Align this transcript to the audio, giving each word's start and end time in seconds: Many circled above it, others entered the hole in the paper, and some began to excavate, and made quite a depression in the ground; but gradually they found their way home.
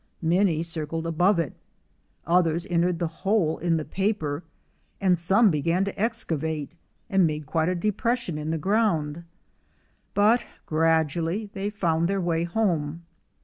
Many 0.23 0.63
circled 0.63 1.05
above 1.05 1.37
it, 1.37 1.53
others 2.25 2.65
entered 2.71 2.97
the 2.97 3.05
hole 3.05 3.59
in 3.59 3.77
the 3.77 3.85
paper, 3.85 4.43
and 4.99 5.15
some 5.15 5.51
began 5.51 5.85
to 5.85 6.01
excavate, 6.01 6.71
and 7.07 7.27
made 7.27 7.45
quite 7.45 7.69
a 7.69 7.75
depression 7.75 8.39
in 8.39 8.49
the 8.49 8.57
ground; 8.57 9.25
but 10.15 10.43
gradually 10.65 11.51
they 11.53 11.69
found 11.69 12.07
their 12.09 12.19
way 12.19 12.45
home. 12.45 13.03